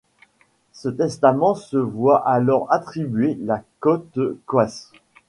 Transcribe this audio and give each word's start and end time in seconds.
Le 0.83 0.95
testament 0.95 1.53
se 1.53 1.77
voit 1.77 2.27
alors 2.27 2.73
attribuer 2.73 3.37
la 3.39 3.61
cote 3.79 4.17
Coisl. 4.47 4.87